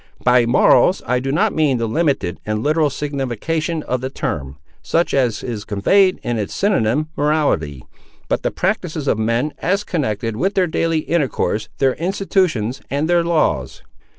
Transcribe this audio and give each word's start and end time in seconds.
By 0.23 0.47
morals 0.47 1.03
I 1.05 1.19
do 1.19 1.31
not 1.31 1.53
mean 1.53 1.77
the 1.77 1.85
limited 1.85 2.39
and 2.43 2.63
literal 2.63 2.89
signification 2.89 3.83
of 3.83 4.01
the 4.01 4.09
term, 4.09 4.57
such 4.81 5.13
as 5.13 5.43
is 5.43 5.63
conveyed 5.63 6.19
in 6.23 6.39
its 6.39 6.55
synonyme, 6.55 7.09
morality, 7.15 7.85
but 8.27 8.41
the 8.41 8.49
practices 8.49 9.07
of 9.07 9.19
men, 9.19 9.53
as 9.59 9.83
connected 9.83 10.35
with 10.35 10.55
their 10.55 10.65
daily 10.65 11.01
intercourse, 11.01 11.69
their 11.77 11.93
institutions, 11.93 12.81
and 12.89 13.07
their 13.07 13.23
laws." 13.23 13.83